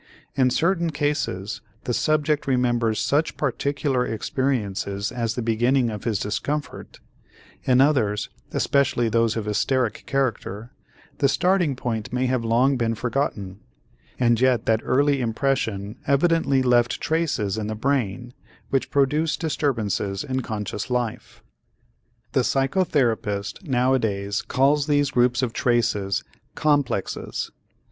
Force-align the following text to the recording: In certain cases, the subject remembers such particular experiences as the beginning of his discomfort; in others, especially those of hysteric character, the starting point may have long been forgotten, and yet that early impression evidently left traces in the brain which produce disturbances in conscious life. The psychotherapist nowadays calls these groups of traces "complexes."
In 0.35 0.49
certain 0.49 0.89
cases, 0.89 1.61
the 1.83 1.93
subject 1.93 2.47
remembers 2.47 2.97
such 2.99 3.37
particular 3.37 4.03
experiences 4.03 5.11
as 5.11 5.35
the 5.35 5.43
beginning 5.43 5.91
of 5.91 6.05
his 6.05 6.17
discomfort; 6.17 6.99
in 7.65 7.79
others, 7.81 8.27
especially 8.51 9.09
those 9.09 9.37
of 9.37 9.45
hysteric 9.45 10.05
character, 10.07 10.71
the 11.19 11.29
starting 11.29 11.75
point 11.75 12.11
may 12.11 12.25
have 12.25 12.43
long 12.43 12.77
been 12.77 12.95
forgotten, 12.95 13.59
and 14.19 14.41
yet 14.41 14.65
that 14.65 14.81
early 14.83 15.21
impression 15.21 15.97
evidently 16.07 16.63
left 16.63 16.99
traces 16.99 17.55
in 17.55 17.67
the 17.67 17.75
brain 17.75 18.33
which 18.71 18.89
produce 18.89 19.37
disturbances 19.37 20.23
in 20.23 20.41
conscious 20.41 20.89
life. 20.89 21.43
The 22.31 22.39
psychotherapist 22.39 23.67
nowadays 23.67 24.41
calls 24.41 24.87
these 24.87 25.11
groups 25.11 25.43
of 25.43 25.53
traces 25.53 26.23
"complexes." 26.55 27.51